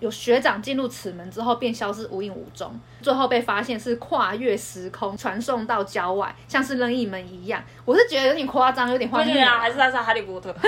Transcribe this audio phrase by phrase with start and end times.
[0.00, 7.62] 有学长进入此门之后便消失无影无踪，最后被发现是跨越时空传送到郊外，像是任意门一样。
[7.84, 10.54] 我是觉得有点夸张，有点荒谬对啊，还是他是哈利波特。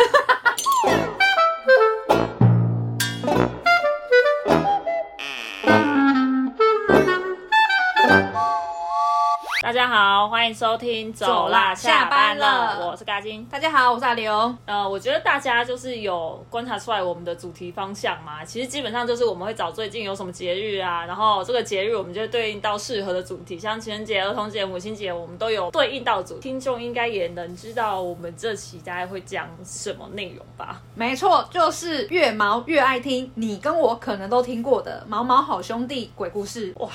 [9.95, 13.45] 好，欢迎收听走啦，下班了，我是嘎金。
[13.51, 14.33] 大家好，我是阿刘。
[14.65, 26.41] 呃，我觉得大家就是有观察出来我们的主题方向嘛，其实基本上就是我们会找最近有什么节日啊，然后这个节日我们就对应到适合的主题，像情人节、儿童节、母亲节，我们都有对应到主题。
[26.41, 30.81] 听众应该也能知道我们这期大概会讲什么内容吧？
[30.95, 36.73] 没错，就是越毛越爱听，你跟我可能都听过的毛毛好兄弟鬼故事。
[36.79, 36.89] 哇！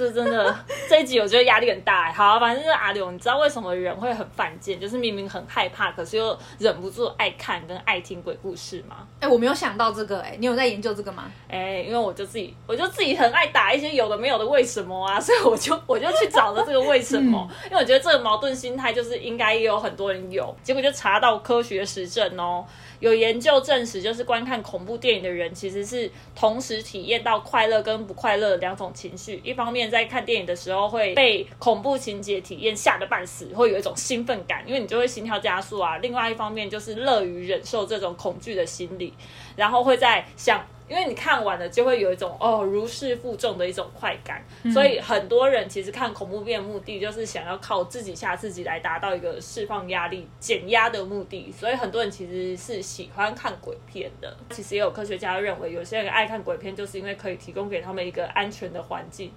[0.00, 0.56] 这真的
[0.88, 2.10] 这一集我觉得压力很大。
[2.10, 4.80] 好，反正就是阿刘，你知道为什么人会很犯贱？
[4.80, 9.06] 就是明明很害怕，可是又忍不住爱看跟爱听鬼故事吗？
[9.20, 11.30] 哎，我没有想到这个，哎，你有在研究这个吗？
[11.50, 22.64] 哎，因为我就自己，我就自己很爱打一些有的没有的为什么啊，所以我就我就去找了这个为什么， 因为我觉得这个矛盾心态就是应该也有很多人有，结果就查到科学实证哦。
[23.00, 29.40] 有研究证实，就是观看恐怖电影的人，其实是同时体验到快乐跟不快乐两种情绪。
[29.42, 35.98] 一方面，在看电影的时候会被恐怖情节体验吓得半死，会有一种兴奋感，因为你就会心跳加速啊。
[35.98, 39.12] 另外一方面，就是乐于忍受这种恐惧的心理，
[39.56, 40.64] 然后会在想。
[40.90, 54.36] 因为你看完了，就会有一种哦如释负重的一种快感，所以很多人其实看恐怖片的目的就是想要靠自己吓自己来达到一个释放压力、减压的目的，所以很多人其实是喜欢看鬼片的。
[54.50, 59.30] 其实也有科学家认为，有些人爱看鬼片，就是因为可以提供给他们一个安全的环境，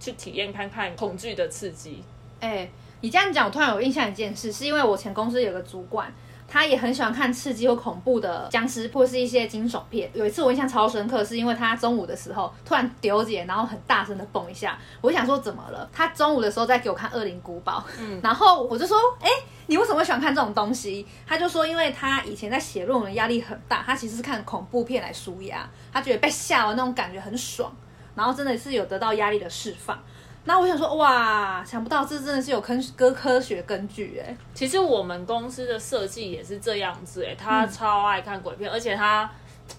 [0.00, 2.02] 去体验看看恐惧的刺激。
[2.40, 2.66] 哎，
[3.02, 6.10] 你这样讲，我突然有印象一件事，是因为我前公司有个主管。
[6.54, 10.08] 他也很喜欢看刺激或恐怖的僵尸，或是一些惊悚片。
[10.14, 14.78] 有一次我印象超深刻，是因为他中午的时候突然丢姐，然后很大声的蹦一下。
[15.00, 15.90] 我想说怎么了？
[15.92, 19.28] 他中午的时候在给我看《恶灵古堡》，嗯，然后我就说，哎，
[19.66, 21.04] 你为什么会喜欢看这种东西？
[21.26, 27.74] 他就说，因为他以前在写论文压力很大，他其实是看恐怖片来舒压，他觉得被吓完那种感觉很爽，
[28.14, 29.98] 然后真的是有得到压力的释放。
[30.44, 34.36] 那我想说，哇，想不到这真的是有科科科学根据哎。
[34.54, 39.30] 其实我们公司的设计也是这样子哎，他超爱看鬼片，而且他，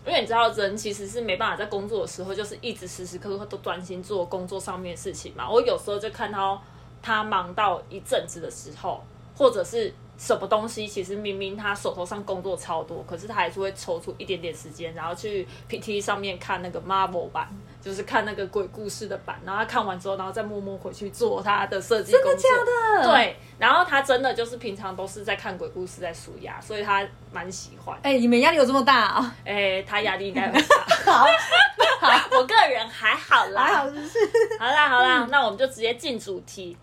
[0.05, 5.49] 因为你知道人其实是没办法在工作的时候就是一直时时刻刻都专心做工作上面的事情嘛。
[5.49, 6.61] 我有时候就看到
[7.01, 9.03] 他忙到一阵子的时候，
[9.37, 9.93] 或者是。
[10.17, 10.87] 什么东西？
[10.87, 17.47] 其实明明他手头上工作超多，可是他还是会抽出一点点时间，然后去 PT 上面看那个 Marvel 版，
[17.81, 19.39] 就是看那个鬼故事的版。
[19.45, 22.33] 然后他看完之后，然后再默默回去做他的设计工作。
[22.33, 23.13] 真的假的？
[23.13, 23.35] 对。
[23.57, 27.97] 然后他真的就是平常都是在看鬼故事，在数牙，所以他蛮喜欢。
[28.01, 29.35] 哎，你们压力有这么大啊？
[29.45, 30.75] 哎，他压力应该很大。
[31.11, 31.25] 好，
[31.99, 33.63] 好， 我个人还好啦。
[33.63, 34.19] 还好是。
[34.59, 36.75] 好啦，好啦，那我们就直接进主题。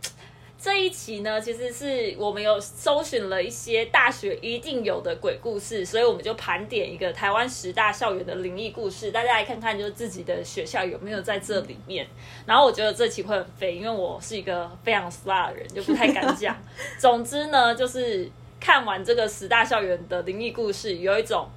[0.62, 12.06] 这一期呢，其实是我们有搜寻了一些大学一定有的鬼故事，所以我们就盘点一个台湾十大校园的灵异故事，大家来看看，就是自己的学校有没有在这里面。
[12.46, 16.56] 然后我觉得这期会很飞，因为我是一个非常 star 的人，就不太敢讲。
[16.96, 18.30] 总之呢，就是
[18.60, 21.48] 看完这个十大校园的灵异故事，有一种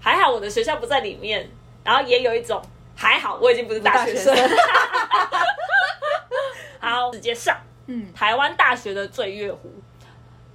[0.00, 1.50] 还好我的学校不在里面，
[1.82, 2.62] 然后也有一种
[2.94, 4.32] 还好我已经不是大学生。
[6.78, 7.65] 好，直接上。
[7.86, 9.70] 嗯，台湾大学的醉月湖，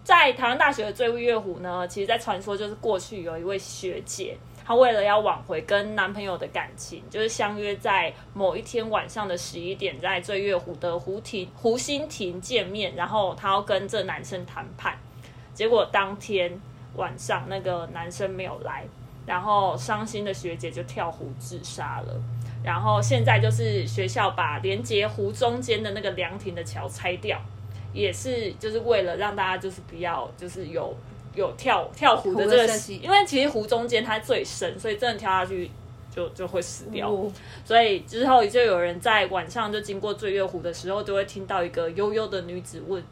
[0.03, 14.97] 在台湾大学的醉月湖呢，其实，在传说就是过去有一位学姐，她为了要挽回跟男朋友的感情，就是相约在某一天晚上的十一点，在醉月湖的湖亭湖心亭见面，然后她要跟这男生谈判，
[15.53, 16.59] 结果当天
[16.95, 18.83] 晚上那个男生没有来，
[19.25, 22.21] 然后伤心的学姐就跳湖自杀了。
[22.63, 27.39] 然后现在就是学校把连接湖中间的那个凉亭的桥拆掉，
[27.93, 30.95] 也是就是为了让大家就是不要就是有
[31.33, 35.71] 有跳跳湖的这个，因为其实湖中间它最深，所以真的跳下去
[36.13, 37.11] 就就会死掉。
[37.65, 43.03] 所以之后就有人在晚上就经过醉月湖的时候，就会听到一个悠悠的女子问。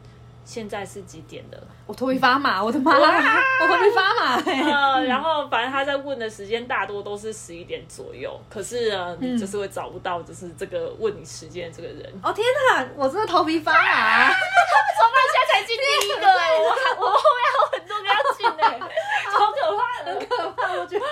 [0.44, 1.62] 现在是几点的？
[1.86, 2.92] 我头皮发麻，我的妈！
[2.92, 4.42] 我头皮发麻。
[4.44, 12.20] 呃，然后反正他在问的时间大多都是十一点左右，可是呢，你就是会找不到就是这个问你时间的这个人。
[12.22, 14.28] 哦天哪，我真的头皮发麻！
[14.28, 15.16] 怎么办？
[15.32, 18.80] 现在才进第一个哎，我还我后面还有很多个要进哎，
[19.30, 21.04] 好可怕，很可怕，我觉得。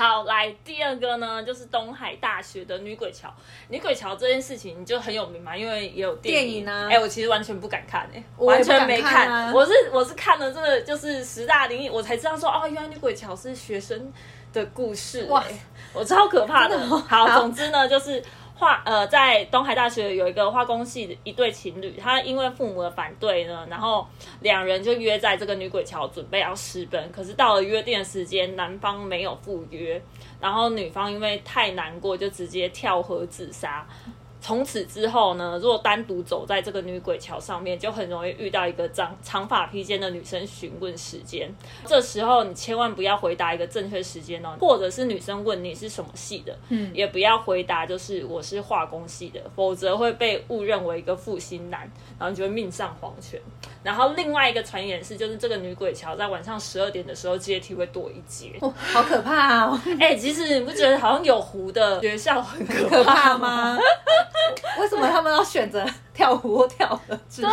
[0.00, 3.30] 好，来第二个呢，就是东海大学的女鬼桥。
[3.68, 6.88] 女鬼桥这件事情就很有名嘛，因为也有电影啊。
[6.90, 9.52] 哎，我其实完全不敢看，哎，完全没看。
[9.52, 14.10] 我是我是看了这个就是十大灵异，我才知道说哦，原来女鬼桥是学生
[14.54, 15.60] 的故事、哇欸，
[15.92, 16.78] 我超可怕的。
[16.88, 18.22] 好总之呢，就是
[18.60, 24.06] 化呃，在东海大学有一个化工系的一对情侣，他因为父母的反对呢，然后
[24.40, 30.00] 两人就约在这个女鬼桥准备要私奔，可是到了约定的时间，男方没有赴约，
[30.38, 33.86] 然后女方因为太难过，就直接跳河自杀。
[34.40, 41.52] 从此之后呢，如果单独走在这个女鬼桥上面，就很容易遇到一个长长发披肩的女生询问时间。
[41.84, 51.80] 这时候你千万不要回答一个正确时间哦，或者是女生问你是什么系的，嗯也不要回答就是我是化工系的，否则会被误认为一个负心男，
[52.18, 53.40] 然后你就会命丧黄泉。
[53.82, 58.52] 然后另外一个传言是，就是这个女鬼桥在晚上十二点的时候阶梯会多一阶。
[58.60, 63.38] 哦，好可怕哦， 哎、其实你不觉得好像有湖的学校很可可怕怕？
[63.38, 63.78] 吗？
[64.78, 67.00] 为什么他们要选择跳湖或跳？
[67.08, 67.52] 对，真的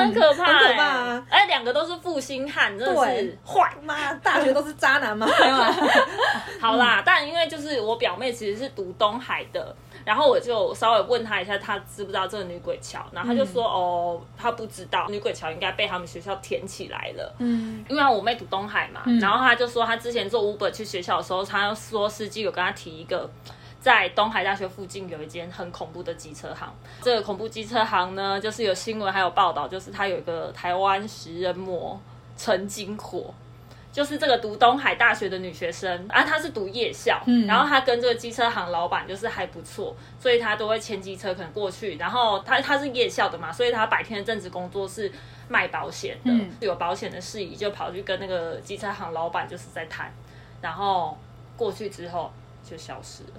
[0.00, 3.72] 很可怕、欸，很可怕啊哎，两个都是负心汉，真的是对坏。
[3.82, 5.26] 妈，大学都是渣男吗？
[5.40, 5.74] 没有啦，
[6.60, 9.74] 好啦，但因为就是我表妹其实是读东海的，
[10.04, 17.34] 然后我就稍微问他一下，他知不知道这个女鬼桥，然后他就说、哦，他不知道，女鬼桥应该被他们学校填起来了。
[17.38, 23.28] 嗯，因为我妹读东海嘛，然后他就说他之前做 Uber 去学校的时候，他说司机有跟他提一个。
[23.80, 32.00] 在东海大学附近有一间很恐怖的机车行，这个恐怖机车行呢，就是有新闻还有报道，就是它有一个台湾食人魔
[32.36, 33.34] 陈金火，
[33.92, 45.12] 就是这个读东海大学的女学生啊，她是读夜校，嗯然后她跟这个机车行老板就是还不错，所以她都会牵机车可能过去，然后她她是夜校的嘛，所以她白天的正职工作是
[45.48, 50.10] 卖保险的，嗯有保险的事宜就跑去跟那个机车行老板就是在谈，
[50.62, 51.18] 然后
[51.56, 52.32] 过去之后
[52.68, 53.30] 就消失了。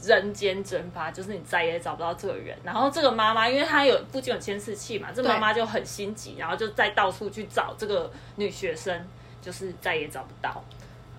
[0.00, 2.56] 人间蒸发，就是你再也找不到这个人。
[2.62, 9.04] 然后这个妈妈，因为她有附近有监视器嘛，这对妈妈就很心急，然后就再到处去找这个女学生，
[9.48, 10.62] 就是再也找不到。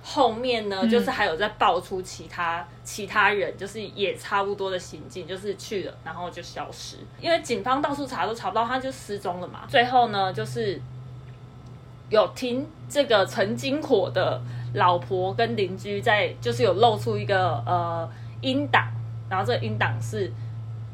[0.04, 6.98] 后面呢，就是还有在爆出其他其他人，就是也差不多的行径，就是去了，然后就消失。
[7.20, 9.62] 因为警方到处查都查不到，他就失踪了嘛。
[9.68, 10.80] 最后呢，就是
[12.10, 14.40] 有听这个陈金火的
[14.76, 18.08] 老婆跟邻居在，就是有露出一个呃
[18.42, 18.88] 音档，
[19.28, 20.32] 然后这个音档是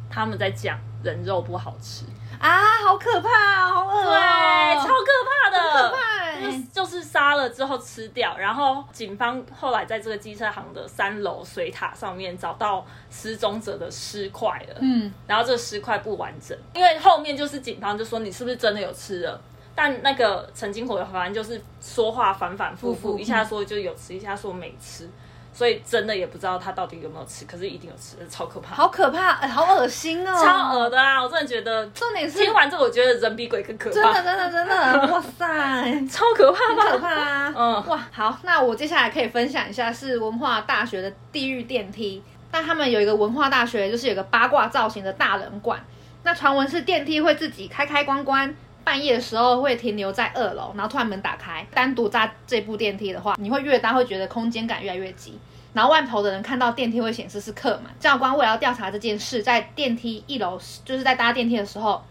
[0.09, 2.05] 他们在讲人肉不好吃，
[2.39, 6.41] 啊，好可怕，好恶对，哦，超可怕的，可怕欸。
[6.45, 19.41] 就是就是杀了之后吃掉，然后警方后来在这个机车行的三楼水塔上面找到失踪者的尸块了，嗯，然后这个尸块不完整，因为后面就是警方就说你是不是真的有吃了。
[19.77, 23.19] 但那个陈金火的反正就是说话反反复复。
[23.19, 25.09] 一下说就有吃，一下说没吃，
[25.55, 31.23] 所以真的也不知道他到底有没有吃，可是一定有吃，超可怕，好可怕，哎好恶心哦，超恶的啊！
[31.23, 36.07] 我真的觉得，重点是听完之后，我觉得人比鬼更可怕，真的真的真的， 哇塞！
[36.07, 36.83] 超可怕吧？
[36.83, 37.53] 很可怕啊！
[37.55, 42.21] 嗯哇，好，那我接下来可以分享一下是文化大学的地狱电梯。
[42.51, 45.79] 那他们有一个文化大学，就是有个八卦造型的大人馆。
[46.23, 48.53] 那传闻是电梯会自己开开关关，
[48.85, 51.65] 半夜的时候会停留在二楼，然后突然门打开。
[51.73, 55.37] 单独搭这部电梯的话，你会越搭会觉得空间感越来越挤。
[55.73, 57.93] 然后外头的人看到电梯会显示是客满。
[57.99, 62.01] 教官为了要调查这件事，在电梯一楼，就是在搭电梯的时候，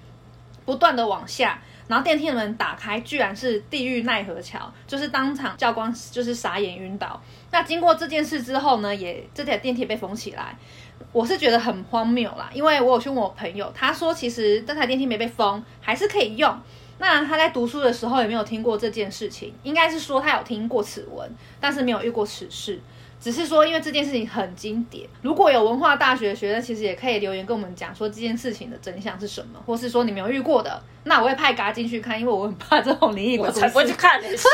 [0.67, 7.23] 不断的往下，然后电梯的门打开，居然是地狱奈何桥，就是当场教官就是傻眼晕倒。
[7.53, 10.57] 那经过这件事之后呢，也这台电梯被封起来。
[11.15, 16.53] 我是觉得很荒谬啦，因为我有去问我朋友，他说其实这台电梯没被封，还是可以用。
[16.99, 19.55] 那他在读书的时候有没有听过这件事情？
[19.63, 22.81] 应该是说他有听过此文，但是没有遇过此事。
[23.21, 33.95] 只是说，因为这件事情很经典，如果有文化大学的学生，其实也可以留言跟我们讲说这件事情的真相是什么，或是说你没有遇过的，那我会派嘎进去看，因为我很怕这种灵异鬼故我才不去。
[33.95, 34.51] 看你笑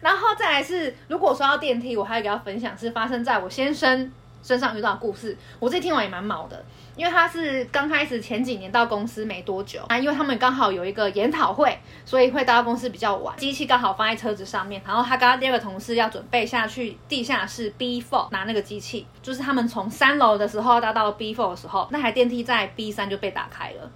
[0.00, 6.64] 然后再来是，如果说到电梯，我还有一个要分享是发生在我先生身上遇到的故事，我自己听完也蛮毛的。
[6.96, 13.36] 因为他是刚开始前几年到公司没多久啊，因为他们刚好有一个研讨会，所以会到公司比较晚。
[13.36, 23.90] 机器刚好放在车子上面，然后他跟他第二个同事要准备下去地下室 B four 拿那个机器，就是他们从三楼的时候搭到 B four 的时候，那台电梯在 B 三就被打开了。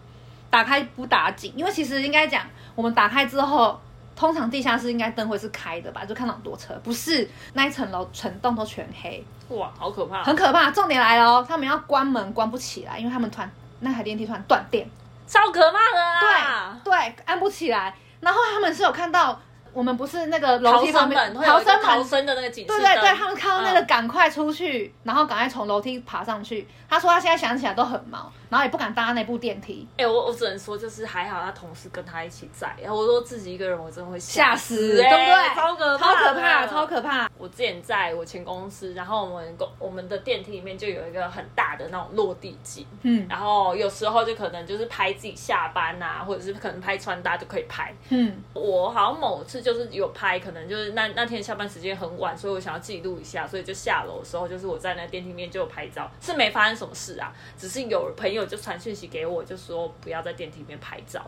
[0.50, 2.42] 打开不打紧，因为其实应该讲，
[2.74, 3.78] 我们打开之后，
[4.18, 9.24] 通常地下室应该灯会是开的吧，就看到很多车，不是那一层楼整栋都全黑。
[9.50, 10.24] 哇，好可怕！
[10.24, 10.72] 很可怕。
[10.72, 13.48] 重点来了哦，他们要关门关不起来，因为他们突然
[13.78, 14.90] 那台电梯突然断电，
[15.28, 16.80] 超可怕的啊！
[16.82, 17.94] 对对，按不起来。
[18.18, 19.40] 然后他们是有看到，
[19.78, 21.98] 我们不是那个楼梯旁生边门会有一个逃生门。
[21.98, 26.66] 逃生的那个警示灯对对对，他们看到那个嗯赶快出去，然后赶快从楼梯爬上去。
[26.90, 35.54] 他说他现在想起来都很毛，然后也不敢搭那部电梯，哎、我我只能说，就是还好他同事跟他一起在，然后我说自己一个人，我真的会吓死，死，对不哎对？
[35.54, 37.30] 超可超可怕，超可怕。
[37.38, 47.94] 我之前在我前公司，然后我们公我们的电梯里面就有一个很大的那种落地镜，嗯然后有时候就可能就是拍自己下班啊，或者是可能拍穿搭就可以拍。
[48.08, 61.22] 嗯，我好像某次就就是有拍，可能就是那那天下班时间很晚，所以我想要记录一下，所以就下楼的时候，就是我在那电梯面就有拍照，是没发生什么事啊，只是有朋友就传讯息给我，就说不要在电梯里面拍照。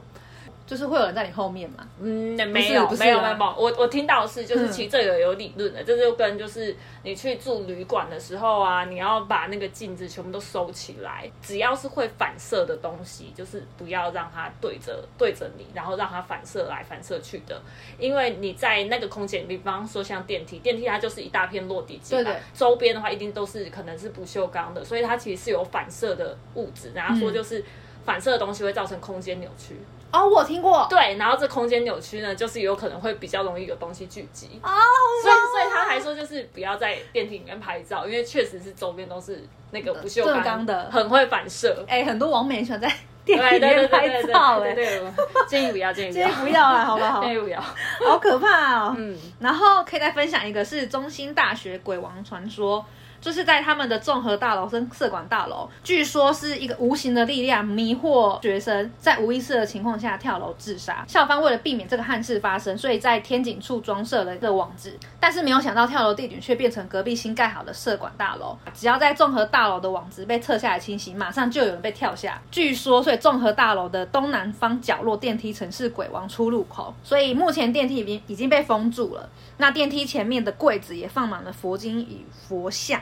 [0.71, 1.85] 就是会有人在你后面嘛。
[2.01, 17.61] 嗯，没有没有没有，我我听到的是，就是嗯其实这个有理论的，这就跟就是你去住旅馆的时候啊，你要把那个镜子全部都收起来，只要是会反射的东西，就是不要让它对着对着你，然后让它反射来反射去的，
[17.99, 27.65] 因为你在那个空间，比方说像电梯，电梯它就是一大片落地对对周边的话一定都是可能是不锈钢的，所以它其实是有反射的物质，然后说嗯就是。
[28.11, 29.79] 反射的东西会造成空间扭曲，
[30.11, 30.85] 哦，我有听过。
[30.91, 34.75] 对，然后这空间扭曲呢，就是有可能会比较容易有东西聚集，啊，
[35.23, 41.85] 所以所以他还说就是不要在电梯里面拍照，因为确实是周边都是那个不锈铬钢钢的很会反射。
[41.87, 42.93] 哎，很多网美喜欢在
[43.25, 44.75] 电梯里面拍照，哎，
[45.47, 47.23] 建议不要，建议不今天要，不要了，好不好？
[47.23, 47.61] 建议不要。
[47.61, 48.95] 好可怕哦。
[48.99, 52.85] 嗯，然后可以再分享一个是中兴大学鬼王传说。
[53.21, 61.05] 就是在他们的综合大楼跟社管大楼，据说是一个无形的力量迷惑学生，在无意识的情况下跳楼自杀。
[61.07, 68.57] 校方为了避免这个憾事发生，所以在天井处装设了一个网子，但是没有想到跳楼地点却变成隔壁新盖好的社管大楼。
[68.73, 72.41] 只要在综合大楼的网子被撤下来清洗，马上就有人被跳下。
[72.51, 79.29] 据说，所以综合大楼的东南方角落电梯层是鬼王出入口，所以目前电梯已经已经被封住了。
[79.59, 82.99] 那电梯前面的柜子也放满了佛经与佛像。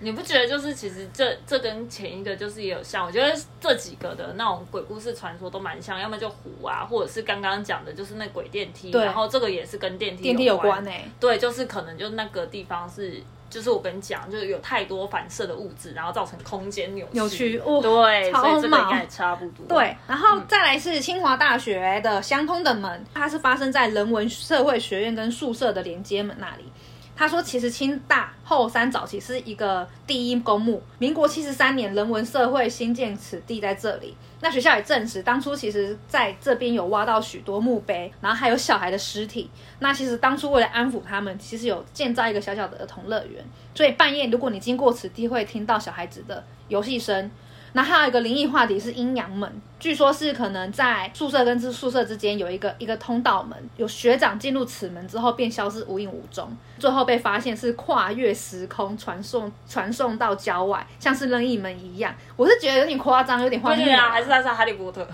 [0.00, 3.06] 你不觉得就是其实这这跟前一个就是也有像？
[3.06, 17.12] 我觉得这几个的那种鬼故事传说都蛮像，要么就湖啊，或者是刚刚讲的就是那鬼电梯，然后这个也是跟电梯电梯有关关哎、对，就是可能就那个地方是，就是我跟你讲，就是有太多反射的物质，然后造成空间扭曲。
[17.12, 19.66] 扭曲哦对，超所以这个应该也差不多。
[19.68, 26.64] 对，然后再来是清华大学的相通的门，它是发生在人文社会学院跟宿舍的连接门那里。
[27.20, 34.16] 他说，其实清大后山早期是一个第一公墓，民国七十三年人文社会新建此地在这里。
[34.40, 39.50] 那学校也证实，当初其实在这边有挖到许多墓碑，然后还有小孩的尸体。
[39.80, 43.44] 那其实当初为了安抚他们，其实有建造一个小小的儿童乐园。
[43.74, 47.30] 所以半夜如果你经过此地，会听到小孩子的游戏声。
[47.72, 62.14] 那还有一个灵异话题是阴阳门，据说是可能在宿舍跟之宿舍之间有一个一个通道门，有学长进入此门之后便消失无影无踪，最后被发现是跨越时空传送传送到郊外，像是任意门一样。
[62.36, 65.06] 我是觉得有点夸张，有点荒谬对啊，还是他是哈利波特。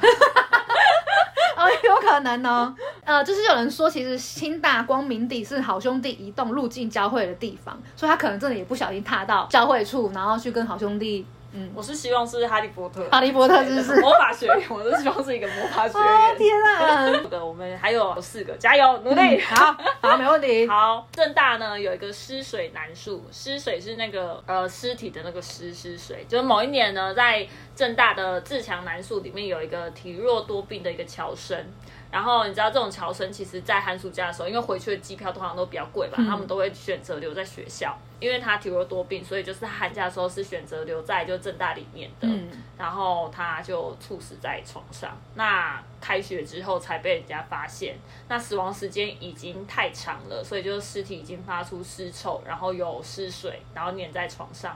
[1.57, 2.75] 哦，有可能哦。
[3.03, 13.03] 呃，就是有人说，其实清大光明地是好兄弟移动路径交汇的地方，所以他可能真的也不小心踏到交汇处，然后去跟好兄弟，嗯，我是希望是哈利波特。
[13.11, 14.01] 哈利波特是不是？
[14.01, 16.37] 魔法学院， 我是希望是一个魔法学哦院。
[16.37, 17.11] 天啊！
[17.23, 19.41] 这个我们还有四个，加油努力。
[19.41, 20.67] 好好，没问题。
[20.69, 31.59] 好，正大呢有一个湿水难树，湿水是那个呃尸体的那个湿湿水，就是某一年呢，在正大的自强难树里面有一个体弱多病的一个乔生。
[32.17, 42.27] 然后你知道这种侨生，其实在寒暑假的时候，因为回去的机票通常都比较贵吧，他们都会选择留在学校，因为他体弱多病，所以就是寒假的时候是选择留在就正大里面的。
[42.27, 45.15] 嗯，然后他就猝死在床上。
[45.35, 54.75] 那开学之后才被人家发现，那死亡时间已经太长了，所以就是尸体已经发出尸臭，然后有尸水，然后粘在床上。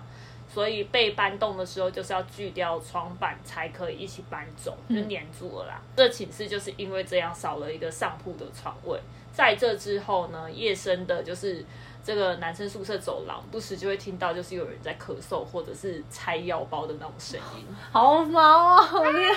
[0.52, 5.80] 所以被搬动的时候，就是要锯掉床板才可以一起搬走，就粘住了啦。
[5.96, 8.98] 这寝室就是因为这样少了一个上铺的床位。
[9.32, 11.64] 在这之后呢，夜深的就是
[12.02, 17.64] 这个男生宿舍走廊，不时就会听到就是有人在咳嗽或者是拆药包的那种声音。
[17.92, 18.40] 好毛
[18.76, 19.30] 哦，我天，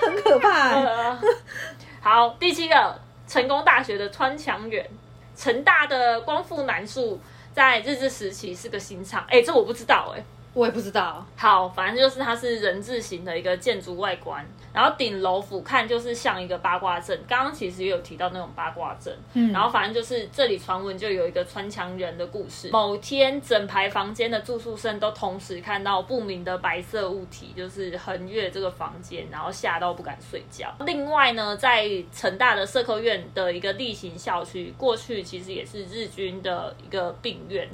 [0.00, 0.70] 真的很可怕。
[0.80, 1.20] 呃
[2.00, 4.88] 好，第七个，成功大学的穿墙员，
[5.36, 7.20] 成大的光复男树
[7.54, 17.18] 在日治时期是个新场，哎、这我不知道哎、我也不知道，好，反正就是它是人字形的一个建筑外观，然后顶楼俯瞰就是像一个八卦阵。
[17.28, 22.70] 刚刚其实也有提到那种八卦阵，嗯然后反正就是这里传闻就有一个穿墙人的故事。
[22.70, 30.72] 某天，整排房间的住宿生都同时看到不明的白色物体，就是横越这个房间，然后吓到不敢睡觉。
[30.86, 37.68] 另外呢，在成大的社科院的一个例行校区，过去其实也是日军的一个病院。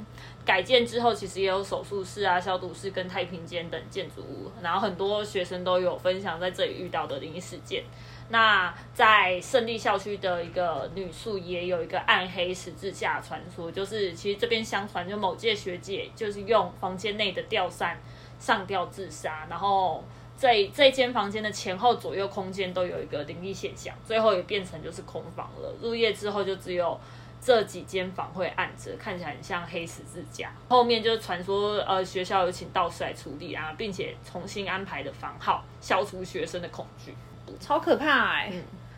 [0.45, 7.83] 改建之后，其实也有手术室啊、消毒室跟太平间等建筑物，然后很多学生都有分享在这里遇到的灵异事件。
[8.29, 17.99] 那在胜利校区的一个女宿也有一个暗黑十字架传说，就是其实这边相传就某届学姐就是用房间内的吊扇
[18.39, 20.01] 上吊自杀，然后
[20.37, 25.75] 这这间房间的前后左右空间都有一个灵异现象，最后也变成就是空房了。
[25.81, 26.97] 入夜之后就只有
[27.43, 30.51] 这几间房会暗着，看起来很像黑十字架。
[30.69, 37.13] 后面就是传说呃学校有请道士来处理啊，并且重新安排的房号，消除学生的恐惧。
[37.59, 38.53] 超可怕哎、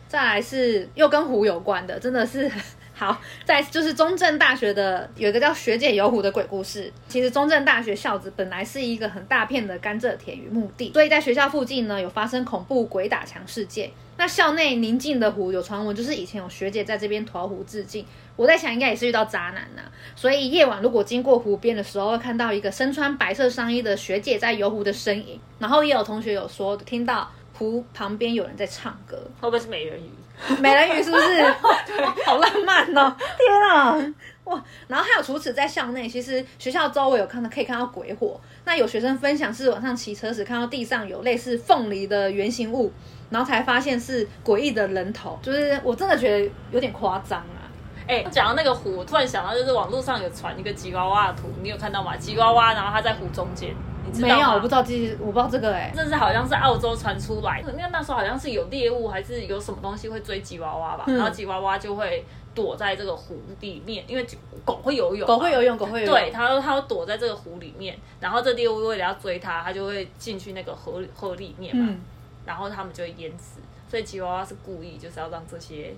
[0.06, 2.48] 再来是又跟湖有关的，真的是
[2.94, 3.20] 好。
[3.44, 6.92] 再就是中正大学的有一个叫学姐游湖的鬼故事。
[7.08, 13.90] 其实中正大学校址本来是一个很大片的甘蔗田与墓地，所以在学校附近呢有发生恐怖鬼打墙事件。
[14.16, 18.06] 那校内宁静的湖有传闻，就是以前有学姐在这边投湖自尽。
[18.36, 19.82] 我在想，应该也是遇到渣男呐、
[20.14, 25.40] 所以夜晚如果经过湖边的时候，会看到一个身穿白色上衣的学姐在游湖的身影。
[25.58, 30.08] 然后也有同学有说听到湖旁边有人在唱歌，会不会是美人鱼？
[30.60, 31.42] 美人鱼是不是？
[32.24, 33.16] 好浪漫哦！
[33.38, 34.14] 天啊，
[34.44, 34.62] 哇！
[34.88, 38.40] 然后还有除此在校内，其实学校周围有看到可以看到鬼火。
[38.64, 42.92] 那有学生分享是晚上骑车时看到地上有类似凤梨的圆形物，
[43.30, 47.63] 然后才发现是诡异的人头，就是我真的觉得有点夸张啊。
[48.06, 52.16] 哎、讲到那个湖，我突然想到，就是网络上有传一个吉娃娃的图，你有看到吗？
[52.16, 53.74] 吉娃娃，然后它在湖中间，
[54.06, 54.28] 你知道？
[54.28, 64.26] 没有，我不知道这，我不知道这个哎、这是好像是澳洲传出来的，因为那时候好像是有猎物还是有什么东西会追吉娃娃吧，嗯然后吉娃娃就会躲在这个湖里面，因为
[64.64, 66.14] 狗会游泳，狗会游泳，狗会游泳。
[66.14, 72.00] 对，它它会躲在这个湖里面，然后这猎物为了要追它，它就会进去那个河河里面嘛，嗯，
[72.44, 73.60] 然后它们就会淹死。
[73.88, 75.94] 所以吉娃娃是故意就是要让这些，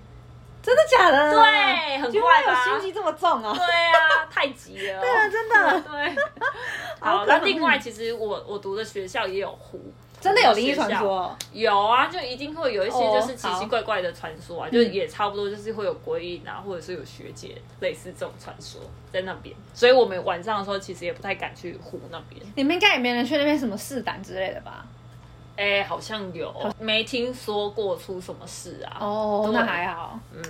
[0.67, 1.31] 真的假的？
[1.31, 3.53] 对很居怪吧心机这么重啊！
[3.55, 6.15] 对啊，太急了、哦，对啊，真的，对。
[6.99, 9.79] 好，那另外其实我我读的学校也有湖，
[10.19, 11.33] 真的有灵异传说。
[11.53, 22.41] 有啊，就一定会有一些哦就是奇奇怪怪的传说啊，就也差不多就是会有鬼影啊，或者是有学姐类似这种传说在那边，所以我们晚上的时候其实也不太敢去湖那边。
[22.57, 24.85] 你们应该也没人去那边什么试胆之类的吧？
[25.57, 28.97] 哎、好像有，没听说过出什么事啊。
[29.01, 30.19] 哦，对那还好。
[30.33, 30.41] 嗯，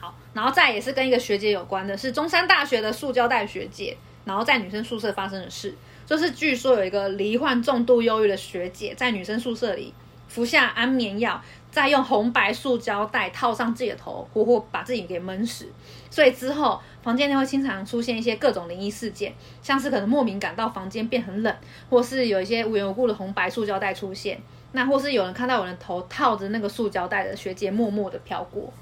[0.00, 5.74] 好，然后再也是跟一个学姐有关的，是中山大学的塑胶袋学姐，然后在女生宿舍发生的事，
[6.06, 9.92] 就是据说有一个罹患重度忧郁的学姐在女生宿舍里
[10.26, 15.66] 服下安眠药，再用红白塑胶袋套上自己的头，活活把自己给闷死。
[16.10, 21.56] 所以之后房间内会经常出现一些各种灵异事件，像是可能莫名感到房间变很冷，
[21.88, 24.40] 或是有一些无缘无故的红白塑胶袋出现，
[24.72, 28.72] 那或是有人看到有人头套着那个塑胶袋的学姐默默的飘过。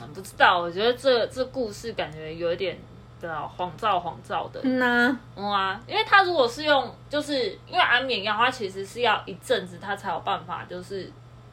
[0.00, 2.78] 嗯不知道，我觉得这这故事感觉有一点。
[3.20, 11.08] 对啊，晃照晃照的，嗯呐、嗯啊，因为他如果是用，就是因为安眠药，它其实是要一阵子它才有办法，就是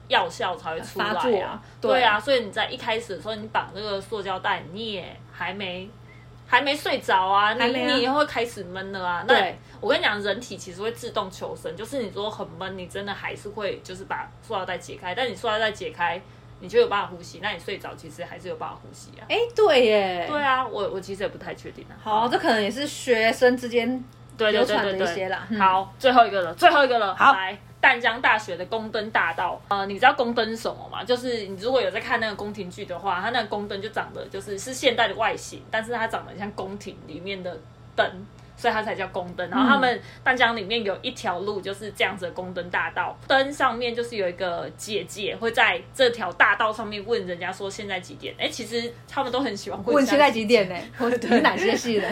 [0.09, 1.61] 药效才会出来啊。
[1.79, 5.89] 对对啊，所以你在一开始的时候，你绑这个塑胶袋，你也还没
[6.45, 9.23] 还没睡着啊，你你也会开始闷了啊。
[9.25, 16.21] 那对我跟你讲，人体其实会自动求生，就是你说很闷，你真的还是会就是把塑料袋解开，但你塑料袋解开，
[16.59, 19.23] 你就有办法呼吸，那你睡着其实还是有办法呼吸啊。
[19.29, 21.95] 哎，对耶，对啊，我我其实也不太确定啊。
[22.03, 24.03] 好，这可能也是学生之间
[24.37, 25.47] 流传的一些啦。
[25.49, 27.15] 嗯，好，最后一个了，最后一个了。
[27.15, 29.61] 好来，淡江大学的宫灯大道。
[29.69, 31.03] 呃，你知道宫灯什么吗？
[31.03, 37.57] 就是你如果有在看那个宫廷剧的话，它那个宫灯就长得就是是现代的外形，但是它长得像宫廷里面的
[37.99, 38.25] 灯。
[38.59, 48.35] 所以它才叫宫灯，然后他们淡江里面有一条路就是这样子的宫灯大道，灯上面就是有一个姐姐会在这条大道上面问人家说现在几点？
[48.37, 50.75] 哎，其实他们都很喜欢 问现在几点呢？
[50.75, 50.81] 呢？
[50.97, 52.11] 我你哪些系人？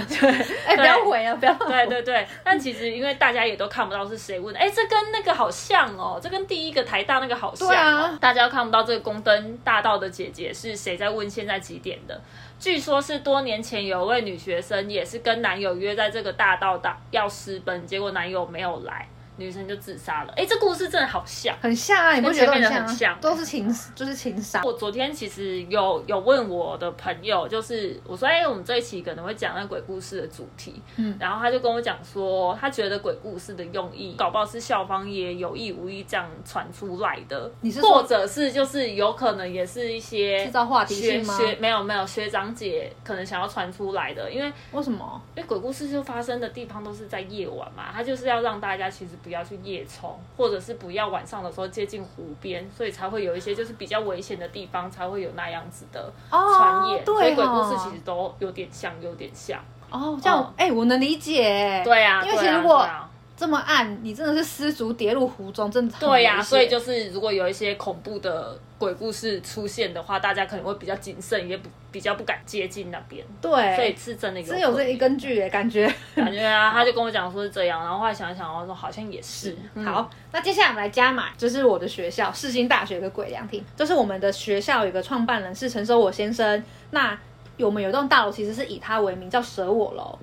[0.65, 1.53] 哎，不要回啊，不要。
[1.53, 12.17] 对对对，但其实因为大家也都看不到是谁问的，哎，这跟那个好像哦，这跟第一个台大那个好像、哦，对啊大家都看不到这个宫灯大道的姐姐是谁在问现在几点的。
[12.59, 19.07] 据说是多年前有位女学生也是跟男友约在这个大道大要私奔，结果男友没有来，
[19.37, 20.33] 女生就自杀了。
[20.35, 21.55] 哎，这故事真的好像。
[21.61, 24.61] 很像啊，你不觉得很很像都是情，就是情杀。
[24.63, 45.21] 我昨天其实有有问我的朋友，就是我说，哎、我们这一期可能会讲那鬼故事的主题，嗯然后他就跟我讲说，他觉得鬼故事的用意，搞不好是校方也有意无意这样传出来的，你是说或者是就是有可能也是一些制造话题学性吗学没有没有学长姐可能想要传出来的，因为为什么？
[45.35, 59.59] 因为鬼故事就发生的地方都是在夜晚嘛，他就是要让大家其实不要去夜冲，或者是不要晚上的时候接近湖边，所以才会有一些就是比较危险的地方才会有那样子的传言，哦对所以鬼故事哦其实都有点像，有点像。
[59.91, 61.81] 哦，这样嗯哎、我能理解。
[61.83, 62.87] 对啊，因为如果
[63.35, 73.25] 这么暗，你真的是失足跌入湖中，真的很对呀、所以就是如果有一些恐怖的鬼故事出现的话，大家可能会比较谨慎，也不比较不敢接近那边。
[73.41, 75.91] 所以对，是真的有可真有这一根据耶，感觉。
[76.15, 79.57] 感觉啊，他就跟我讲说是这样，然后后来想一想，我说好像也是。
[79.73, 87.17] 嗯好，那接下来我们来加码，就是我的学校世新大学的鬼凉亭，就是我们的学校有一个创办人是陈守我先生，那
[87.59, 90.17] 我们有一栋大楼其实是以他为名，叫舍我楼。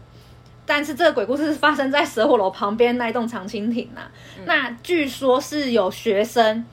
[0.67, 4.01] 但是这个鬼故事是发生在舍火楼旁边那一栋长青亭呐、
[4.47, 6.65] 那据说是有学生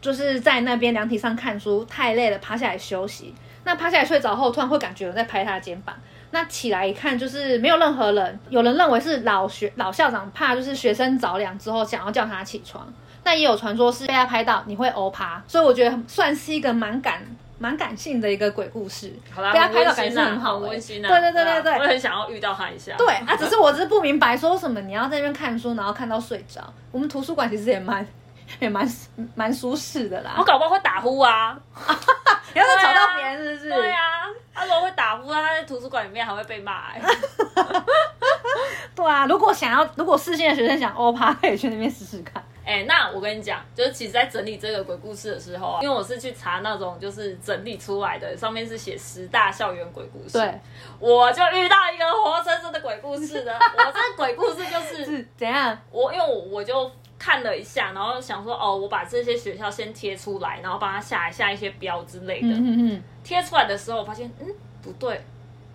[0.00, 3.34] 就是在那边凉亭上看书，太累了，趴下来休息。
[3.64, 5.94] 那趴下来睡着后，突然会感觉有人在拍他的肩膀。
[6.30, 8.40] 那起来一看，就是没有任何人。
[8.48, 12.86] 有人认为是老学老校长怕就是学生着凉之后，想要叫他起床。
[13.22, 17.20] 但也有传说是被他拍到你会欧趴，所以我觉得算是一个蛮感
[17.58, 19.12] 蛮感性的一个鬼故事。
[19.30, 21.08] 好啦，被他拍到感觉是很好欸温馨啊。
[21.08, 22.94] 对对对对啊对我很想要遇到他一下。
[22.96, 26.62] 对啊，只是我只是不明白，说什么你要在那边看书，然后看到睡着。
[26.90, 28.06] 我们图书馆其实也蛮
[28.58, 28.86] 也蛮
[29.34, 30.44] 蛮舒适的啦我。
[30.44, 31.58] 搞不好会打呼啊。
[32.52, 33.70] 你要是吵到别人，是不是？
[33.70, 37.00] 对啊，他如果会打呼，他在图书馆里面还会被骂、欸。
[38.96, 42.44] 对啊，如果想要，如果世新的学生想欧趴，可以去那边试试看。
[42.66, 50.38] 哎、那我跟你讲，就是其实，在整理这个鬼故事的时候啊，因为我是去查那种就是整理出来的，上面是写十大校园鬼故事。
[50.38, 50.60] 对，
[51.00, 53.52] 我就遇到一个活生生的鬼故事的。
[53.54, 55.76] 我这个鬼故事就是是怎样？
[55.90, 56.88] 我，因为我我就
[57.20, 62.48] 看了一下，然后想说，哦，我把这些学校先贴出来，然后帮他下一下一些标之类的。
[62.48, 64.46] 嗯嗯嗯贴出来的时候，我发现，嗯，
[64.80, 65.22] 不对，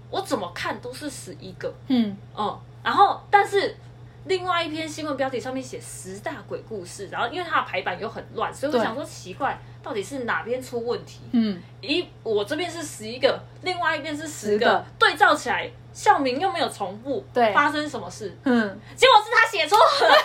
[0.10, 1.72] 我怎么看都是十一个。
[1.88, 3.78] 嗯，嗯，然后但是
[4.26, 11.20] 另外一篇新闻标题上面写十大鬼故事，然后因为它的排版又很乱，所以我想说奇怪，到底是哪边出问题？
[11.32, 18.36] 嗯，一我这边是十一个，另外一边是十个，10个对照起来校名又没有重复，对发生什么事？
[18.44, 20.18] 嗯，结果是他写错了，上面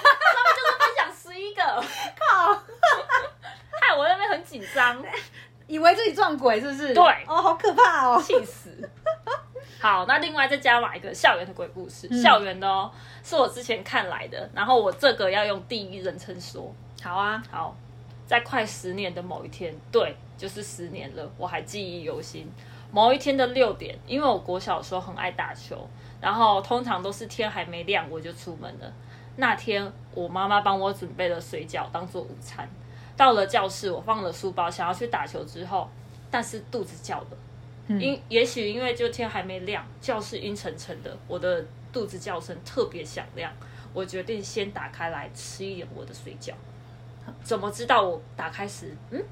[0.56, 5.00] 就是分享十一个，靠，害我在那边很紧张，
[5.68, 6.92] 以为自己撞鬼是不是？
[6.92, 8.20] 对哦，好可怕哦。
[8.20, 8.70] 气死。
[9.80, 12.90] 好，那另外再加码一个校园的鬼故事，嗯校园的哦，
[13.22, 16.74] 是我之前看来的，然后我这个要用第一人称说。
[17.02, 17.74] 好啊，好，
[18.26, 22.50] 在快十年的某一天，对，就是十年了，我还记忆犹新。
[22.92, 25.88] 某一天的六点，因为我国小的时候很爱打球，
[26.20, 28.92] 然后通常都是天还没亮我就出门了。
[29.36, 32.68] 那天我妈妈帮我准备了水饺当做午餐。
[33.20, 35.87] 到了教室，我放了书包，想要去打球之后，
[36.30, 37.26] 但是肚子叫了。
[37.87, 43.52] 因也许因为就天还没亮，教室阴沉沉的，我的肚子叫声特别响亮。
[43.92, 46.52] 我决定先打开来吃一点我的水饺。
[47.42, 49.22] 怎么知道我打开时，嗯，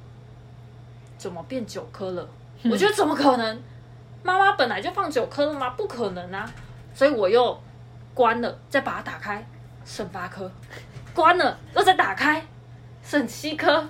[1.17, 2.29] 怎么变九颗了？
[2.65, 3.63] 我觉得怎么可能？
[4.23, 5.71] 妈妈本来就放九颗了吗？
[5.71, 6.53] 不可能啊！
[6.93, 7.59] 所以我又
[8.13, 9.43] 关了，再把它打开，
[9.87, 10.51] 剩八颗。
[11.15, 12.45] 关了，又再打开，
[13.09, 13.89] 剩七颗。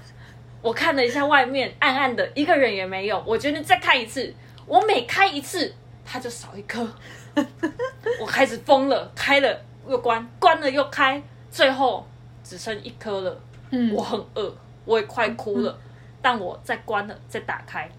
[0.63, 3.21] 我看了一下外面，暗暗的，一个人也没有。
[3.27, 4.33] 我决定再开一次。
[4.65, 6.89] 我每开一次，它就少一颗。
[8.21, 12.07] 我开始疯了，开了又关，关了又开，最后
[12.45, 13.41] 只剩一颗了。
[13.71, 15.77] 嗯我很饿，我也快哭了，
[16.23, 17.91] 但我再关了，再打开，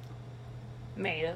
[0.95, 1.35] 没了。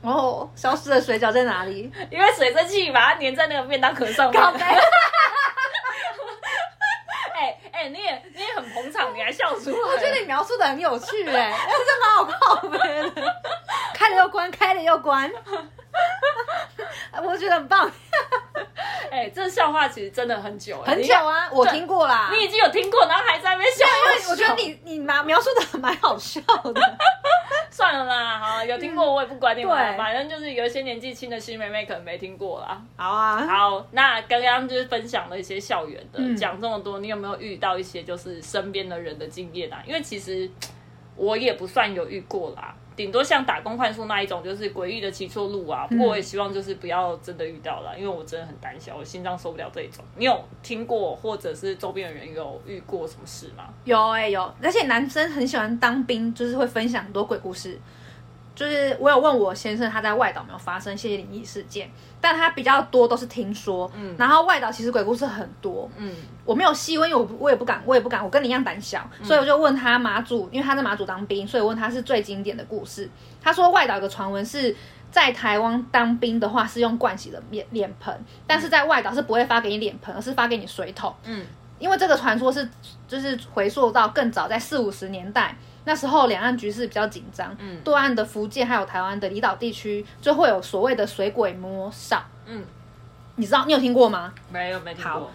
[0.00, 1.90] 哦，消失的水饺在哪里？
[2.10, 4.40] 因为水蒸气把它粘在那个便当壳上面。
[7.78, 9.78] 哎哎、你也你也很捧场，你还笑出来。
[9.78, 12.78] 我觉得你描述的很有趣哎，这蛮好靠背
[13.10, 13.34] 的，
[13.94, 15.30] 开了又关，开了又关，
[17.22, 17.88] 我觉得很棒，
[19.12, 22.30] 哎、这笑话其实真的很久、哎很久啊，我听过啦。
[22.32, 23.86] 你，你已经有听过，然后还在那边笑。
[23.86, 26.98] 因为我觉得你你描描述的蛮好笑的，
[27.78, 32.82] 算了啦，好，有听过我也不管你们了，反正就是有一些年纪轻的新妹妹可能没听过啦。
[32.96, 39.80] 好啊，好，那刚刚就是分享了一些校园的，嗯讲、这么多，你有没有遇到一些就是身边的人的经验啊？
[39.86, 40.50] 因为其实
[41.18, 45.86] 我也不算有遇过啦，顶多像打工换宿那一种，就是诡异的骑错路啊。
[45.88, 50.04] 不过我也希望就是不要真的遇到啦，因为我真的很胆小，我心脏受不了这一种。
[50.16, 53.64] 你有听过或者是周边的人有遇过什么事吗？
[53.84, 57.78] 有哎、有，而且男生很喜欢当兵，就是会分享很多鬼故事。
[58.58, 61.88] 就是我有问我先生，他在外岛有没有发生一些灵异事件，
[62.20, 63.88] 但他比较多都是听说。
[63.94, 66.12] 嗯，然后外岛其实鬼故事很多，嗯，
[66.44, 73.08] 我没有细问，因为我我也不敢，我也不敢，我跟你一样胆小，所以我就问他马祖，因为他在马祖当兵，所以我问他是最经典的故事。
[73.40, 74.74] 他说外岛有个传闻是
[75.12, 78.12] 在台湾当兵的话是用盥洗的脸脸盆，
[78.44, 81.14] 但是在外岛是不会发给你脸盆，而是发给你水桶。
[81.22, 81.46] 嗯，
[81.78, 82.68] 因为这个传说是
[83.06, 85.56] 就是回溯到更早，在四五十年代。
[85.88, 92.62] 那时候两岸局势比较紧张，嗯，对岸的福建还有台湾的离岛地区就会有所谓的水鬼摸哨，嗯，
[93.36, 94.34] 你知道你有听过吗？
[94.52, 95.30] 没有没听好过。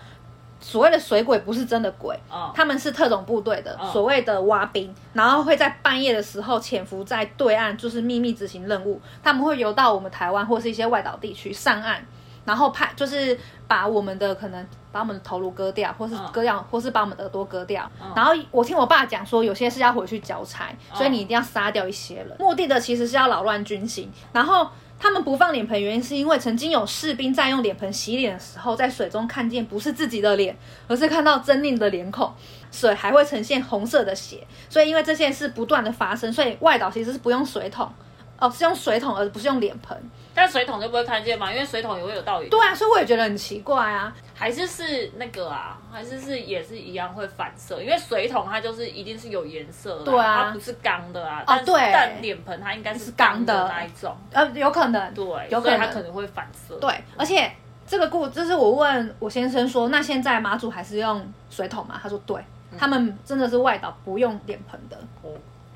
[0.62, 9.02] 所谓的水鬼不是真的鬼，哦他们是特种部队的，嗯所谓的蛙兵，然后会在半夜的时候潜伏在对岸，就是秘密执行任务。
[9.24, 12.06] 他们会游到我们台湾或是一些外岛地区上岸，
[12.46, 17.90] 然后派就是把我们的可能把我们的头颅割掉，或是嗯割掉，或是把我们的耳朵割掉。
[18.16, 22.36] 然后我听我爸讲说，有些是要回去交差，所以你一定要杀掉一些人。
[22.40, 24.68] 目的的其实是要扰乱军心，然后。
[25.00, 30.56] 他们不放脸盆，原因是因为曾经有士兵在用脸盆洗脸的时候，在水中看见不是自己的脸，
[30.88, 32.32] 而是看到狰狞的脸孔，
[32.72, 34.48] 水还会呈现红色的血。
[34.70, 37.92] 所以因为这件事不断的发生，所以外岛其实是不用水桶，
[38.40, 39.98] 哦，是用水桶而不是用脸盆。
[40.36, 42.50] 但水桶就不会看见嘛，因为水桶也会有倒影。
[42.50, 44.14] 对啊，所以我也觉得很奇怪啊。
[44.34, 51.44] 还是是那个啊，还是是也是一样会反射，因为水桶它就是一定是有颜色的、对啊它不是钢的啊。
[51.46, 56.76] 哦对但脸盆它应该是是钢钢的的那一种，呃，有可能，对，有可能它可能会反射。
[56.78, 57.50] 对，而且
[57.86, 62.00] 这个故，就是我问我先生说，那现在马祖还是用水桶吗？
[62.02, 62.44] 他说对，
[62.78, 64.98] 他们真的是外岛不用脸盆的。
[65.22, 65.30] 哦，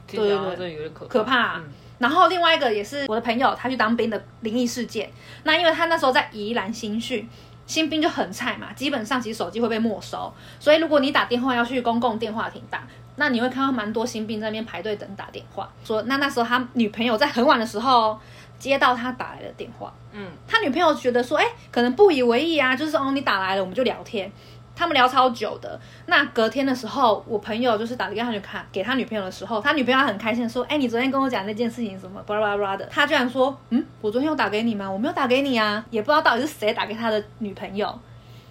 [0.07, 5.09] 对对对有点可可怕啊嗯然后另外一个也是我的朋友，他去当兵的灵异事件。
[5.43, 7.27] 那因为他那时候在宜兰新训，
[7.65, 15.67] 新兵就很菜嘛，基本上其实手机会被没收，所以如果你打电话要去公共电话亭打，那你会看到蛮多新兵在那边排队等打电话。
[15.83, 18.19] 说那那时候他女朋友在很晚的时候
[18.59, 24.31] 接到他打来的电话，嗯，他女朋友觉得说，哎、可能不以为意啊，就是哦，你打来了，我们就聊天。
[24.77, 25.79] 他们聊超久的。
[26.05, 32.85] 那隔天的时候，我朋友就是打电话去看给他女朋友的时候，他女朋友很开心地说，哎、你昨天跟我讲那件事情什么巴拉巴拉的。
[32.85, 34.89] 他居然说，嗯，我昨天有打给你吗？
[34.89, 37.99] 我没有打给你啊，也不知道到底是谁打给他的女朋友。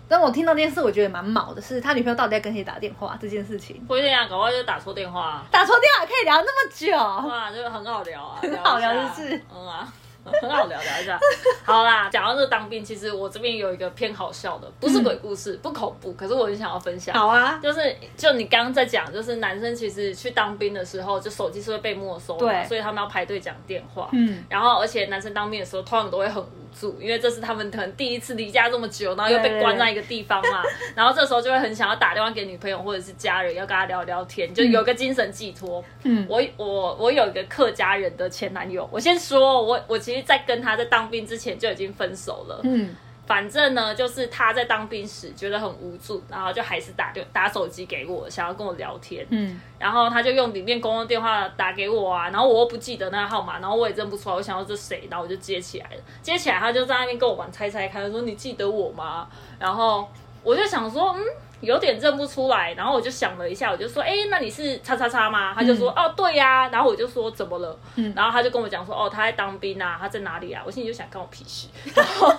[0.08, 3.76] 但我听到这件事，我觉得蛮毛的是，他女朋友到底在跟谁打电话这件事情。
[3.88, 5.44] 不一定啊，搞不好就打错电话、啊。
[5.50, 6.96] 打错电话可以聊那么久，
[7.28, 9.92] 哇，这个很好聊啊，很 好聊就是嗯啊，
[10.42, 11.18] 很好聊聊一下。
[11.64, 17.14] 好啦，讲到这个当兵，其实我这边有一个偏好笑的，不是鬼故事，不恐怖，可是我很想要分享。
[17.14, 24.08] 好啊，就是就你刚刚在讲，就是男生其实去当兵的时候，就手机是会被没收的嘛，所以他们要排队讲电话。
[24.12, 30.62] 嗯，然后而且男生当兵的时候，通常都会很无助，因为这是他们可能第一次离家这么久，然后又被关在一个地方嘛，
[30.94, 35.82] 然后这时候就会很想要打电话给女朋友或者是家人，要跟他聊聊天，就有个精神寄托。
[36.04, 42.61] 嗯我我我有一个客家人的前男友，我先说，我我其实，在跟他在当兵之前就已经分手了。
[42.64, 42.94] 嗯，
[43.26, 49.26] 反正呢，就是他在当兵时觉得很无助，然后就还是打电打手机给我，想要跟我聊天。
[49.31, 56.02] 嗯，然后他就用里面公用电话打给我啊，然后我又不记得那个号码，然后我也认不出来，我想要这谁，然后我就接起来了。
[56.22, 59.29] 接起来他就在那边跟我玩猜猜看，说你记得我吗？
[59.59, 60.09] 然后
[60.42, 61.22] 我就想说，嗯。
[61.61, 65.55] 有点认不出来，然后我就想了一下，我就说，哎、那你是叉叉叉吗？
[65.55, 67.79] 他就说，哦，对呀、然后我就说怎么了？
[68.14, 70.62] 然后他就跟我讲说，哦，他在当兵啊，他在哪里啊？
[70.66, 71.69] 我心里就想，关我屁事。
[71.95, 72.33] 然后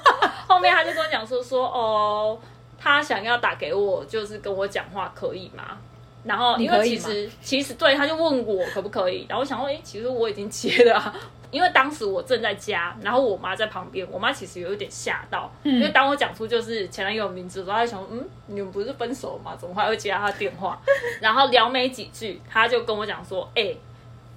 [0.48, 2.38] 后面他就跟我讲说，说哦，
[2.78, 5.78] 他想要打给我，就是跟我讲话，可以吗？
[6.24, 11.16] 然后因为其实其实对，他就问我可不可以，然后我想说，哎、其实我已经接了、啊，
[11.52, 19.56] 因为当时我正在家，然后我妈在旁边，我妈其实有一点吓到，因为当我讲出就是前男友的名字的时候，她就想说，嗯，你们不是分手了吗？
[19.60, 20.80] 怎么还会接到他电话？
[21.22, 23.74] 然后聊没几句，她就跟我讲说，哎、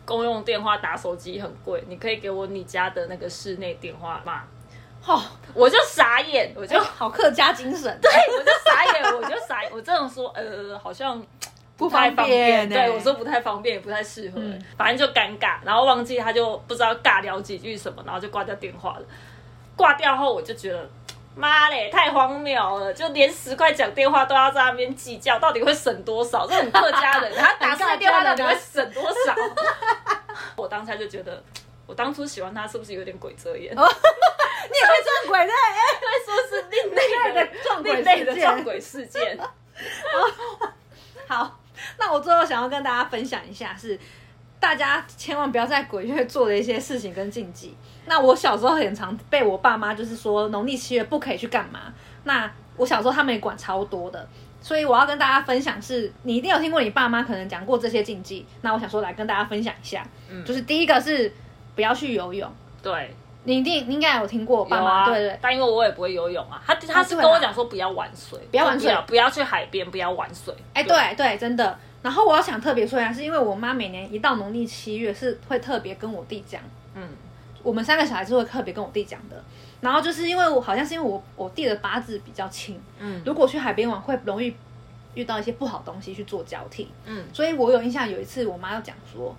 [0.04, 4.44] 公用电话打手机很贵，你可以给我你家的那个室内电话吗？
[5.06, 5.18] 哦，
[5.54, 11.20] 我就傻眼，我就就好客家精神，对，我就傻眼，我就傻眼，我这样说，呃，好像
[11.88, 19.02] 不太方便，欸对我说不太方便，也不太适合、嗯反正就尴尬，然后忘记他就不知道尬聊几句什么，然后就挂掉电话了。
[19.76, 20.88] 挂掉后我就觉得。
[21.36, 22.92] 妈嘞，太荒谬了！
[22.92, 26.44] 就连十块讲电话都要在那边计较，到底会省多少？
[26.46, 29.34] 这种客家人， 他打四个电话到底会省多少？
[30.56, 31.40] 我当下就觉得，
[31.86, 33.72] 我当初喜欢他是不是有点鬼遮眼？
[33.72, 39.38] 你也会撞鬼的，哎、会说是另类的的撞鬼类的事件撞鬼事件。
[41.28, 41.59] 好，
[41.98, 43.98] 那我最后想要跟大家分享一下是，
[44.58, 47.76] 大家千万不要在鬼月做的一些事情跟禁忌。
[48.06, 51.92] 那我小时候很常被我爸妈就是说农历七月不可以去干嘛。
[52.24, 54.28] 那我小时候他们也管超多的，
[54.60, 58.46] 所以我要跟大家分享是，你一定有听过你爸妈可能讲过这些禁忌。
[58.62, 61.32] 那我想说来跟大家分享一下，嗯就是第一个是
[61.74, 62.50] 不要去游泳，
[62.82, 65.38] 对，你一定你应该有听过我爸妈、对对对。
[65.40, 70.54] 但因为我也不会游泳啊，他他是跟我讲说不要玩水，不要玩水不要去海边，不要玩水。
[70.74, 71.78] 哎、对对，真的。
[72.02, 76.60] 然后我要想特别说一下，是因为我妈每年一到农历七月是会特别跟我弟讲，
[76.94, 77.08] 嗯，
[77.62, 79.42] 我们三个小孩是会特别跟我弟讲的。
[79.80, 84.54] 然后就是因为我好像是因为我我弟的八字比较轻，嗯如果去海边玩会容易
[85.14, 89.34] 遇到一些不好的东西去做交替，嗯所以我有印象有一次我妈要讲说，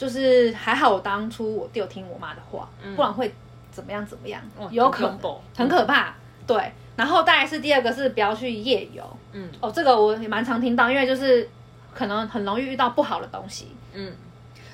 [0.00, 3.30] 就是还好我当初我弟有听我妈的话，不然会
[3.70, 5.18] 怎么样怎么样，有可能
[5.54, 6.14] 很可怕，
[6.46, 6.72] 对。
[6.96, 9.04] 然后再来是第二个是不要去夜游。
[9.32, 11.46] 嗯哦，这个我也蛮常听到，因为就是
[11.94, 13.68] 可能很容易遇到不好的东西。
[13.92, 14.10] 嗯，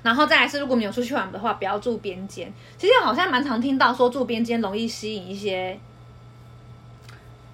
[0.05, 2.53] 然后再来是，如果你有出去玩的话，不要住边间。
[2.79, 5.77] 其实好像蛮常听到说住边间容易吸引一些，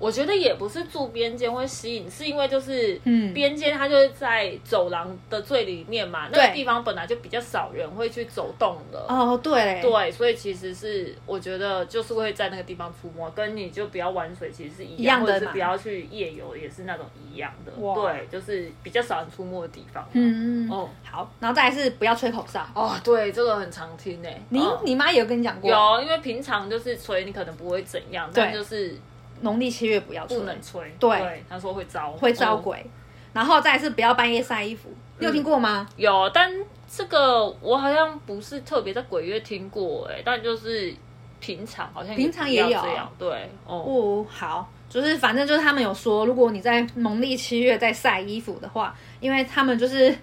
[0.02, 8.98] 我觉得也不是住边间会吸引，是因为就是嗯边间它就是在走廊的最里面嘛，那对个地方本来就比较少人会去走动的。
[9.08, 17.72] 哦，对嘞，对，所以其实是我觉得就是会在那个地方出没，跟你就不要玩水其实是一一样的嘛或者是不要去夜游也是那种一样的。
[17.80, 20.04] 哇对，就是比较少人出没的地方。
[20.12, 22.66] 嗯，嗯，哦好，然后再来是不要吹口哨。
[22.74, 24.42] 哦，对，这个很常听诶。
[24.48, 28.96] 你、嗯你妈也有跟你讲过，有，因为平常就是吹，你可能不会怎样，但对就是
[29.42, 30.96] 农历七月不要吹，不能吹。
[30.98, 31.44] 对。
[31.48, 32.86] 他说会招，会招嗯鬼。
[33.32, 35.88] 然后再是不要半夜晒衣服，你有听过吗？
[35.96, 36.52] 有，但
[36.86, 40.94] 这个我好像不是特别在鬼月听过哎、但就是
[41.40, 50.14] 平常好像平常也有要这样，对，哦，哦，好，就是反正就是他们有说，如果你在农历七月在晒衣服的话，因为他们就是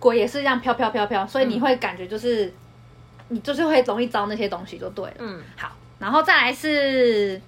[0.00, 2.52] 鬼也是这样飘飘飘飘，所以你会感觉就是、
[3.28, 5.14] 你就是会容易招那些东西就对了。
[5.20, 7.40] 嗯，好，然后再来是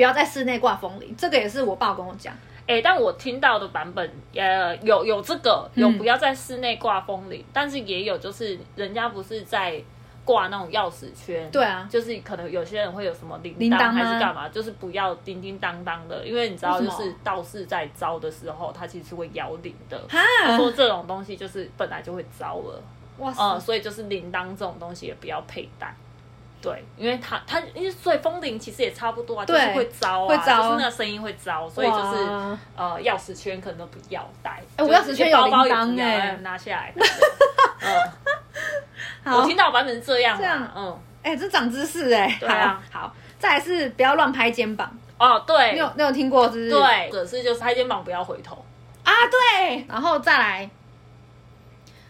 [0.00, 2.32] 不要在室内挂风铃，这个也是我爸跟我讲。
[2.66, 9.78] 哎、但我听到的版本，呃，有有这个，有嗯不要在室内挂风铃，但是也有就是人家不是在
[10.24, 20.00] 挂那种钥匙圈，对啊就是可能有些人会有什么铃铃铛还是干嘛，就是不要叮叮当当的，因为你知道，就是道士在招的时候，他其实是会摇铃的。
[20.08, 22.82] 哈，说这种东西就是本来就会招了，
[23.18, 25.94] 哇塞，嗯，所以就是铃铛这种东西也不要佩戴。
[26.62, 30.62] 对，因为它它因为所以风铃其实也差不多啊，就是会招啊，会招。
[30.62, 32.16] 就是那个声音会招，所以就是
[32.76, 34.62] 呃钥匙圈可能都不要带。
[34.76, 36.36] 哎我就是钥匙圈有包铛哎。
[36.42, 36.92] 拿下来。
[39.24, 42.80] 嗯，我听到的版本是这样这样，嗯，哎、这长知识哎、对啊。
[42.90, 45.72] 好，好，再来是不要乱拍肩膀，哦对。
[45.72, 46.70] 你有你有听过是不是？
[46.70, 48.62] 对，可是就是拍肩膀不要回头。
[49.02, 50.70] 啊，对，然后再来，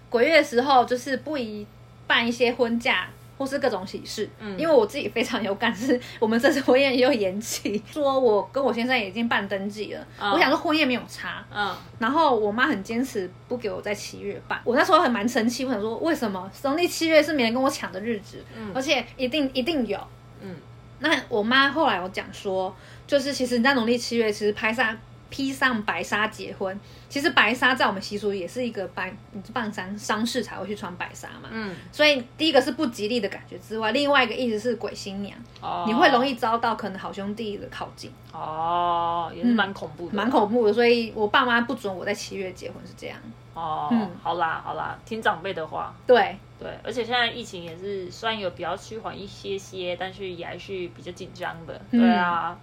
[0.08, 1.64] 鬼月的时候就是不宜
[2.08, 3.08] 办一些婚嫁
[3.40, 4.58] 或是各种喜事，嗯。
[4.58, 16.50] 因为我自己非常有感，是我们这次婚宴也有延期，说我跟我先生已经办登记了，嗯我想说婚宴没有差，嗯，然后我妈很坚持不给我在七月办，我那时候很蛮生气，我想说为什么？
[16.64, 19.98] 农历七月是没人跟我抢的日子，嗯而且一定一定有，
[20.42, 20.54] 嗯，
[20.98, 22.76] 那我妈后来有讲说，
[23.06, 24.94] 就是其实你在农历七月，其实拍上
[25.30, 31.48] 披上白纱结婚，其实白纱在我们习俗也是一个办你办丧丧事才会去穿白纱嘛。
[31.50, 40.72] 嗯，所以第一个是不吉利的感觉之外，另外一个意思是鬼新娘，哦你会容易遭到可能好兄弟的靠近，哦，也是蛮恐怖的，蛮恐怖的。
[40.72, 43.16] 所以我爸妈不准我在七月结婚是这样。
[43.54, 45.94] 哦，嗯好啦好啦，听长辈的话。
[46.06, 51.80] 对，对，而且现在疫情也是虽然有比较趋缓一些些，但是也还是比较紧张的。
[51.90, 52.56] 嗯对啊，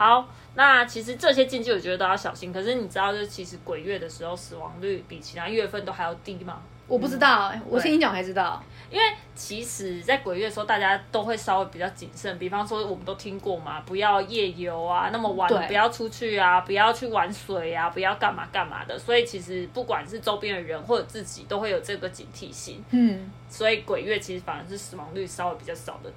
[0.00, 2.50] 好，那其实这些禁忌我觉得都要小心。
[2.50, 6.62] 可是你知道，就是其实鬼月的时候死亡率比其他月份都还要低吗？
[6.88, 8.64] 我不知道、欸，我听你讲才知道。
[8.90, 12.38] 因为其实，在鬼月的时候，大家都会稍微比较谨慎。
[12.38, 18.98] 比方说，我们都听过嘛，不要夜游啊，那么晚不要出去啊，不要去玩水啊，不要干嘛干嘛的。
[18.98, 22.82] 所以，其实不管是周边的人或者自己，都会有这个警惕性。
[22.92, 26.10] 嗯所以鬼月其实反而是死亡率稍微比较少的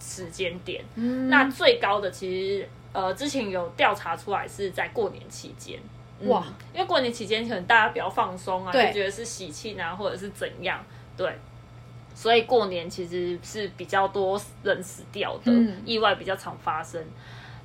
[0.00, 0.84] 时间点。
[0.96, 5.78] 嗯，那最高的其实呃之前有调查出来是在过年期间。
[6.20, 10.84] 嗯哇，因为过年期间可能大家比较放松啊，就对觉得是喜庆啊，或者是怎样，
[11.16, 11.32] 对。
[12.12, 17.00] 所以过年其实是比较多人死掉的，嗯意外比较常发生。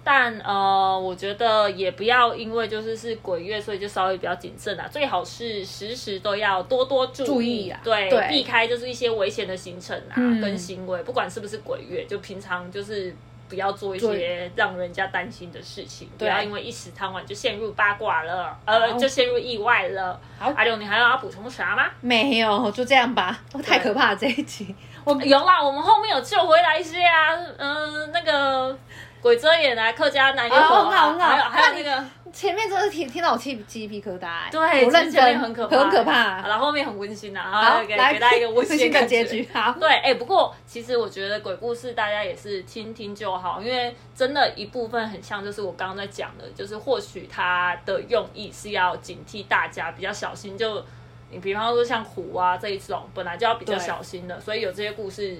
[0.03, 4.87] 但呃，我觉得也不要因为就是是鬼月，所以就稍微比较谨慎啊。
[4.87, 13.15] 最好是时时都要多多注意，注意啊对，对避开就是一些危险的行程啊、嗯跟行为，不管是不是鬼月，就平常就是
[13.53, 20.19] 不要做一些让人家担心的事情，不要因为一时贪玩就陷入八卦了，呃，就陷入意外了。
[20.39, 21.85] 好阿六，你还要补充啥吗？
[22.01, 23.39] 没有，就这样吧。
[23.63, 28.75] 太可怕了这一集，我有啦，我们后面有救回来一些啊，嗯、那个
[29.23, 32.05] 鬼遮眼啊，客家南越火哦很好很好还有还有那个。
[32.33, 36.41] 前面真的是听听到我起鸡皮疙瘩、欸，对，我认前面真，很可怕，很可怕。
[36.47, 39.47] 然后后面很温馨啊，好，然后给来给大家一个温馨的 结局。
[39.53, 50.83] 好，对，哎、不过其实我觉得鬼故事大家也是听听就好，因为真的一部分很像，就是我刚刚在讲的，就是或许它的用意是要警惕大家比较小心，就
[51.29, 55.37] 你比方说像虎啊这一种，本来就要比较小心的，所以有这些故事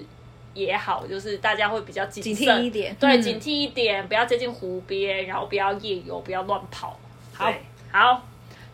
[0.54, 2.94] 也好就是大家会比较警惕一点。
[2.98, 6.98] 对警惕一点不要接近湖边然后不要夜游不要乱跑。
[7.34, 7.52] 好
[7.92, 8.22] 好。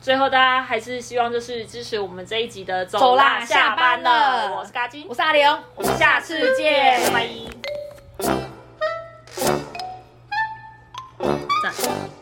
[0.01, 4.57] 最后大家还是希望就是支持我们这一集的走啦下班了。
[4.57, 5.59] 我是阿我是阿玲。
[5.75, 7.29] 我们下次见拜。
[11.63, 12.20] 拜。